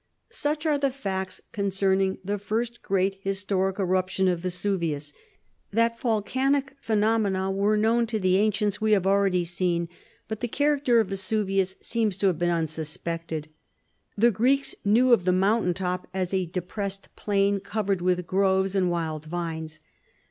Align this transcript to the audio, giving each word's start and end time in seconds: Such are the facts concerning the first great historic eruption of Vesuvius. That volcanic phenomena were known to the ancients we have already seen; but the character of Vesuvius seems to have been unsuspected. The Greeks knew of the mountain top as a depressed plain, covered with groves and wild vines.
Such 0.31 0.65
are 0.65 0.79
the 0.79 0.89
facts 0.89 1.41
concerning 1.51 2.17
the 2.25 2.39
first 2.39 2.81
great 2.81 3.19
historic 3.21 3.77
eruption 3.77 4.27
of 4.27 4.39
Vesuvius. 4.39 5.13
That 5.69 5.99
volcanic 5.99 6.73
phenomena 6.81 7.51
were 7.51 7.77
known 7.77 8.07
to 8.07 8.17
the 8.19 8.37
ancients 8.37 8.81
we 8.81 8.93
have 8.93 9.05
already 9.05 9.45
seen; 9.45 9.89
but 10.27 10.39
the 10.39 10.47
character 10.47 10.99
of 11.01 11.09
Vesuvius 11.09 11.75
seems 11.81 12.17
to 12.17 12.25
have 12.25 12.39
been 12.39 12.49
unsuspected. 12.49 13.49
The 14.17 14.31
Greeks 14.31 14.73
knew 14.83 15.13
of 15.13 15.23
the 15.23 15.31
mountain 15.33 15.75
top 15.75 16.07
as 16.15 16.33
a 16.33 16.47
depressed 16.47 17.09
plain, 17.15 17.59
covered 17.59 18.01
with 18.01 18.25
groves 18.25 18.73
and 18.73 18.89
wild 18.89 19.25
vines. 19.25 19.81